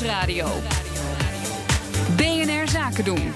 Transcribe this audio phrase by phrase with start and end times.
[0.00, 0.46] Nieuwsradio.
[2.16, 3.32] BNR Zaken doen.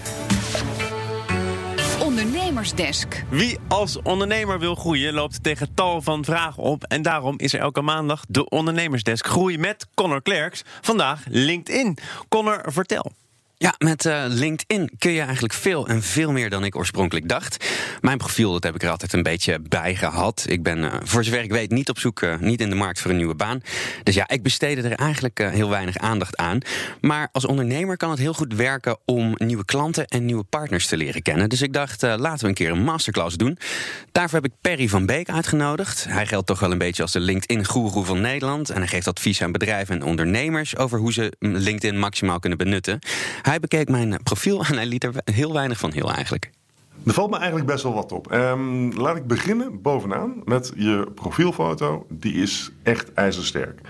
[2.01, 3.25] Ondernemersdesk.
[3.31, 6.85] Wie als ondernemer wil groeien, loopt tegen tal van vragen op.
[6.85, 10.63] En daarom is er elke maandag de Ondernemersdesk Groei met Connor Klerks.
[10.81, 11.99] Vandaag LinkedIn.
[12.29, 13.13] Connor, vertel.
[13.63, 17.67] Ja, met uh, LinkedIn kun je eigenlijk veel en veel meer dan ik oorspronkelijk dacht.
[18.01, 20.45] Mijn profiel, dat heb ik er altijd een beetje bij gehad.
[20.49, 23.01] Ik ben, uh, voor zover ik weet, niet op zoek, uh, niet in de markt
[23.01, 23.61] voor een nieuwe baan.
[24.03, 26.59] Dus ja, ik besteedde er eigenlijk heel weinig aandacht aan.
[27.01, 30.97] Maar als ondernemer kan het heel goed werken om nieuwe klanten en nieuwe partners te
[30.97, 31.49] leren kennen.
[31.49, 33.59] Dus ik dacht, laten we een keer een masterclass doen.
[34.13, 36.05] Daarvoor heb ik Perry van Beek uitgenodigd.
[36.09, 38.71] Hij geldt toch wel een beetje als de LinkedIn-goeroe van Nederland.
[38.71, 42.99] En hij geeft advies aan bedrijven en ondernemers over hoe ze LinkedIn maximaal kunnen benutten.
[43.43, 46.51] Hij bekeek mijn profiel en hij liet er heel weinig van heel eigenlijk.
[47.07, 48.33] Er valt me eigenlijk best wel wat op.
[48.33, 52.07] Um, laat ik beginnen bovenaan met je profielfoto.
[52.09, 53.81] Die is echt ijzersterk.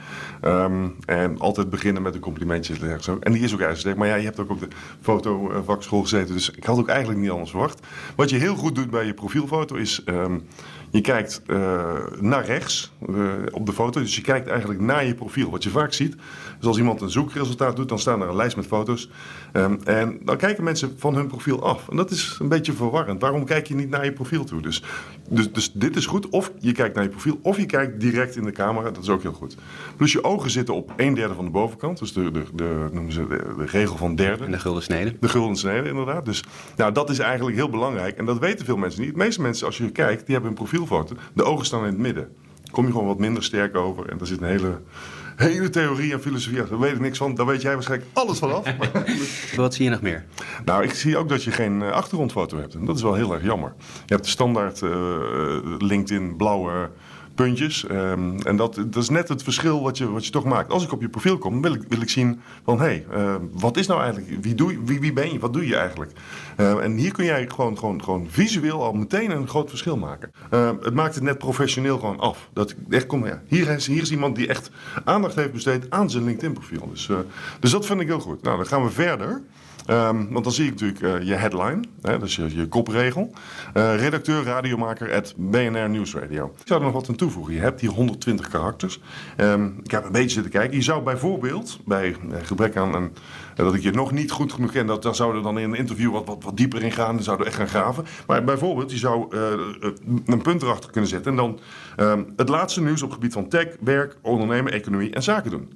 [0.45, 2.75] Um, en altijd beginnen met een complimentje.
[3.21, 3.97] En die is ook ijzersterk.
[3.97, 4.69] Maar ja, je hebt ook op de
[5.01, 6.35] fotovakschool gezeten.
[6.35, 7.81] Dus ik had ook eigenlijk niet anders verwacht.
[8.17, 10.03] Wat je heel goed doet bij je profielfoto is...
[10.07, 10.47] Um,
[10.93, 14.01] je kijkt uh, naar rechts uh, op de foto.
[14.01, 15.51] Dus je kijkt eigenlijk naar je profiel.
[15.51, 16.17] Wat je vaak ziet,
[16.61, 19.11] is als iemand een zoekresultaat doet, dan staan er een lijst met foto's.
[19.53, 21.89] Um, en dan kijken mensen van hun profiel af.
[21.89, 23.21] En dat is een beetje verwarrend.
[23.21, 24.63] Waarom kijk je niet naar je profiel toe?
[24.63, 24.83] Dus,
[25.29, 26.29] dus, dus dit is goed.
[26.29, 28.91] Of je kijkt naar je profiel, of je kijkt direct in de camera.
[28.91, 29.57] Dat is ook heel goed.
[29.97, 31.99] Plus je ogen zitten op een derde van de bovenkant.
[31.99, 34.45] Dus de, de, de, noemen ze de, de regel van derde.
[34.45, 35.17] En de gulden snede.
[35.21, 36.25] De gulden snede, inderdaad.
[36.25, 36.45] Dus
[36.77, 38.17] nou, dat is eigenlijk heel belangrijk.
[38.17, 39.11] En dat weten veel mensen niet.
[39.11, 40.82] De meeste mensen, als je kijkt, die hebben een profiel
[41.35, 42.29] de ogen staan in het midden.
[42.71, 44.09] Kom je gewoon wat minder sterk over.
[44.09, 44.81] En daar zit een hele,
[45.37, 47.35] hele theorie en filosofie Daar weet ik niks van.
[47.35, 48.75] Daar weet jij waarschijnlijk alles van af.
[49.57, 50.25] wat zie je nog meer?
[50.65, 52.75] Nou, ik zie ook dat je geen achtergrondfoto hebt.
[52.75, 53.75] En dat is wel heel erg jammer.
[53.79, 54.91] Je hebt de standaard uh,
[55.79, 56.91] LinkedIn blauwe
[57.35, 57.85] puntjes.
[57.91, 60.73] Um, en dat, dat is net het verschil wat je, wat je toch maakt.
[60.73, 62.79] Als ik op je profiel kom, wil ik, wil ik zien van...
[62.79, 64.43] hé, hey, uh, wat is nou eigenlijk...
[64.45, 65.39] Wie, doe, wie, wie ben je?
[65.39, 66.13] Wat doe je eigenlijk?
[66.57, 70.31] Uh, en hier kun jij gewoon, gewoon, gewoon visueel al meteen een groot verschil maken.
[70.83, 72.49] Het maakt het net professioneel gewoon af.
[72.53, 74.71] Dat ik echt kom, hier, is, hier is iemand die echt
[75.05, 76.89] aandacht heeft besteed aan zijn LinkedIn-profiel.
[76.91, 77.11] Dus,
[77.61, 78.43] dus dat vind ik heel goed.
[78.43, 79.43] Nou, dan gaan we verder.
[80.31, 83.33] Want dan zie ik natuurlijk uh, je headline, hè, dus je, je kopregel.
[83.75, 86.55] Uh, redacteur, radiomaker, at BNR Nieuwsradio.
[86.61, 87.55] Ik zou er nog wat aan toevoegen.
[87.55, 89.01] Je hebt hier 120 karakters.
[89.37, 90.77] Um, ik heb een beetje zitten kijken.
[90.77, 93.11] Je zou bijvoorbeeld, bij uh, gebrek aan
[93.55, 96.13] dat ik je nog niet goed genoeg ken, dat, daar zouden dan in een interview
[96.13, 97.15] wat, wat, wat dieper in gaan.
[97.15, 98.05] Dan zouden echt gaan graven.
[98.27, 99.37] Maar bijvoorbeeld, je zou
[100.27, 101.31] een punt erachter kunnen zetten.
[101.31, 101.59] En dan
[101.97, 105.73] um, het laatste nieuws op gebied van tech, werk, ondernemen, economie en zaken doen.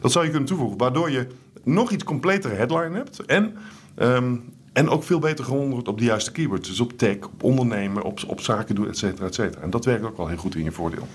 [0.00, 1.26] Dat zou je kunnen toevoegen, waardoor je
[1.64, 3.24] nog iets completere headline hebt.
[3.24, 3.56] En,
[3.98, 4.44] um,
[4.78, 6.68] en ook veel beter gevonden wordt op de juiste keywords.
[6.68, 9.62] Dus op tech, op ondernemen, op, op zaken doen, et cetera, et cetera.
[9.62, 11.08] En dat werkt ook wel heel goed in je voordeel.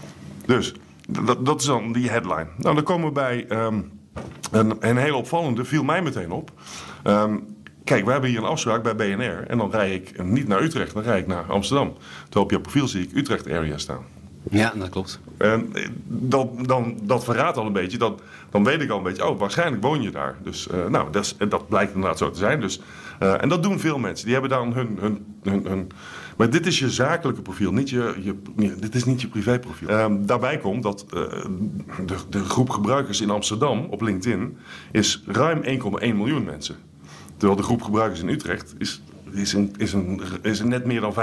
[0.45, 0.73] Dus
[1.43, 2.47] dat, is dan die headline.
[2.57, 3.91] Nou, dan komen we bij um,
[4.51, 6.51] een, een hele opvallende, viel mij meteen op.
[7.03, 7.45] Um,
[7.83, 9.47] Kijk, we hebben hier een afspraak bij BNR.
[9.47, 11.93] En dan rij ik niet naar Utrecht, dan rij ik naar Amsterdam.
[12.23, 14.05] Terwijl op je profiel zie ik Utrecht area staan.
[14.53, 15.19] Ja, dat klopt.
[15.37, 15.71] En
[16.07, 17.97] dat, dan, dat verraadt al een beetje.
[17.97, 20.35] Dat, dan weet ik al een beetje, oh, waarschijnlijk woon je daar.
[20.43, 22.59] Dus uh, nou, dat, is, dat blijkt inderdaad zo te zijn.
[22.59, 22.81] Dus,
[23.21, 24.25] uh, en dat doen veel mensen.
[24.25, 25.91] Die hebben dan hun, hun, hun, hun
[26.37, 28.13] maar dit is je zakelijke profiel, niet je,
[28.55, 29.89] je, dit is niet je privéprofiel.
[29.89, 31.21] Uh, daarbij komt dat uh,
[32.05, 34.57] de, de groep gebruikers in Amsterdam op LinkedIn
[34.91, 35.69] is ruim 1,1
[35.99, 36.75] miljoen mensen.
[37.37, 39.01] Terwijl de groep gebruikers in Utrecht is
[39.33, 41.13] is, een, is, een, is een net meer dan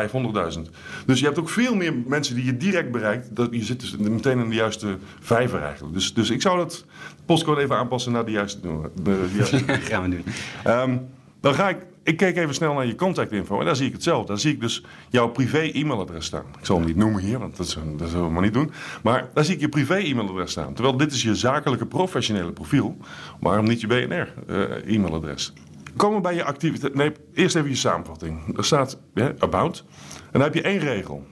[0.54, 0.60] 500.000.
[1.06, 3.36] Dus je hebt ook veel meer mensen die je direct bereikt.
[3.36, 5.94] Dat, je zit dus meteen in de juiste vijver eigenlijk.
[5.94, 6.84] Dus, dus ik zou dat
[7.26, 8.60] postcode even aanpassen naar de juiste.
[8.60, 9.58] De, de juiste.
[9.90, 10.24] gaan we doen.
[10.66, 11.08] Um,
[11.40, 11.88] dan ga ik.
[12.02, 14.26] Ik keek even snel naar je contactinfo en daar zie ik hetzelfde.
[14.26, 16.44] Daar zie ik dus jouw privé-e-mailadres staan.
[16.58, 18.70] Ik zal hem niet noemen hier, want dat, is, dat zullen we maar niet doen.
[19.02, 20.74] Maar daar zie ik je privé-e-mailadres staan.
[20.74, 22.96] Terwijl dit is je zakelijke, professionele profiel.
[23.40, 25.52] Waarom niet je BNR-e-mailadres?
[25.96, 26.94] Komen bij je activiteit.
[26.94, 28.56] Nee, eerst even je samenvatting.
[28.58, 28.98] Er staat
[29.38, 29.84] about.
[30.14, 31.26] En dan heb je één regel.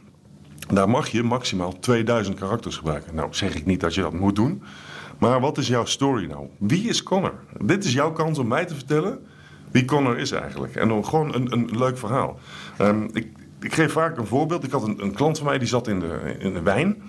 [0.68, 3.14] Daar mag je maximaal 2000 karakters gebruiken.
[3.14, 4.62] Nou, zeg ik niet dat je dat moet doen.
[5.18, 6.46] Maar wat is jouw story nou?
[6.58, 7.34] Wie is Connor?
[7.64, 9.18] Dit is jouw kans om mij te vertellen
[9.70, 10.74] wie Connor is eigenlijk.
[10.76, 12.38] En dan gewoon een, een leuk verhaal.
[12.80, 13.28] Um, ik,
[13.60, 14.64] ik geef vaak een voorbeeld.
[14.64, 17.02] Ik had een, een klant van mij die zat in de, in de wijn.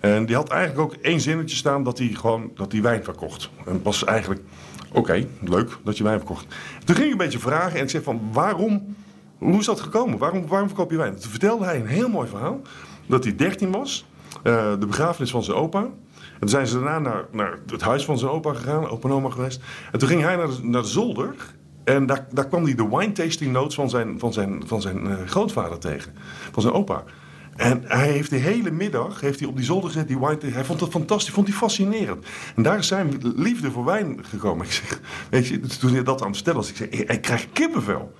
[0.00, 3.50] En die had eigenlijk ook één zinnetje staan dat hij gewoon dat hij wijn verkocht.
[3.66, 4.40] En was eigenlijk
[4.96, 6.46] Oké, leuk dat je wijn verkocht.
[6.84, 8.96] Toen ging ik een beetje vragen en ik zeg van waarom,
[9.38, 10.18] hoe is dat gekomen?
[10.18, 11.16] Waarom, waarom verkoop je wijn?
[11.18, 12.60] Toen vertelde hij een heel mooi verhaal.
[13.06, 14.06] Dat hij 13 was,
[14.44, 15.80] uh, de begrafenis van zijn opa.
[15.80, 19.14] En toen zijn ze daarna naar, naar het huis van zijn opa gegaan, opa en
[19.14, 19.60] oma geweest.
[19.92, 21.34] En toen ging hij naar naar de zolder.
[21.84, 25.06] En daar, daar kwam hij de wine tasting notes van zijn, van zijn, van zijn
[25.06, 26.12] uh, grootvader tegen,
[26.52, 27.04] van zijn opa.
[27.56, 30.38] En hij heeft de hele middag heeft hij op die zolder gezet, die wine.
[30.52, 32.26] Hij vond dat fantastisch, vond hij fascinerend.
[32.56, 34.66] En daar is zijn liefde voor wijn gekomen.
[34.66, 35.00] Ik zeg,
[35.30, 38.14] weet je, toen hij dat aan het vertellen was, ik zeg, ik krijg kippenvel.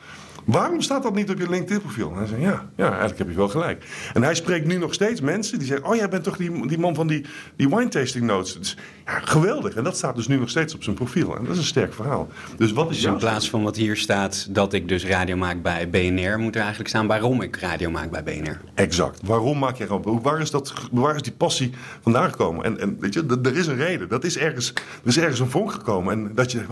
[0.47, 2.11] Waarom staat dat niet op je LinkedIn-profiel?
[2.11, 3.85] En hij zei, ja, ja, eigenlijk heb je wel gelijk.
[4.15, 5.87] En hij spreekt nu nog steeds mensen die zeggen...
[5.87, 7.25] oh, jij bent toch die, die man van die,
[7.57, 8.59] die wine tasting notes.
[8.59, 8.77] Dus,
[9.07, 9.75] ja, geweldig.
[9.75, 11.37] En dat staat dus nu nog steeds op zijn profiel.
[11.37, 12.29] En dat is een sterk verhaal.
[12.57, 15.63] Dus wat is Dus in plaats van wat hier staat dat ik dus radio maak
[15.63, 18.61] bij BNR, moet er eigenlijk staan waarom ik radio maak bij BNR.
[18.75, 19.21] Exact.
[19.25, 20.05] Waarom maak je ramp?
[20.23, 22.65] Waar is, dat, waar is die passie vandaan gekomen?
[22.65, 24.09] En, en weet je, er is een reden.
[24.09, 24.73] Dat is ergens,
[25.03, 26.13] er is ergens een vonk gekomen.
[26.13, 26.63] En dat je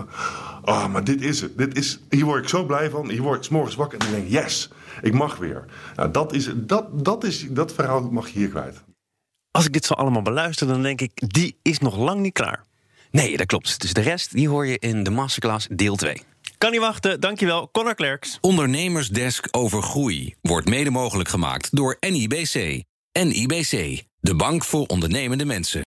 [0.65, 1.59] ah, maar dit is het.
[1.59, 3.11] Dit is, hier word ik zo blij van.
[3.11, 4.69] Hier word ik 's morgens wakker en dan denk ik, yes,
[5.03, 5.65] ik mag weer.
[5.97, 8.83] Nou, dat, is, dat, dat, is, dat verhaal mag je hier kwijt.
[9.51, 12.65] Als ik dit zo allemaal beluister, dan denk ik, die is nog lang niet klaar.
[13.11, 13.81] Nee, dat klopt.
[13.81, 16.23] Dus de rest die hoor je in de masterclass deel 2.
[16.59, 18.39] Kan niet wachten, dankjewel, Connor Klerks.
[18.41, 22.83] Ondernemersdesk over groei wordt mede mogelijk gemaakt door NIBC.
[23.23, 25.83] NIBC, de bank voor ondernemende mensen.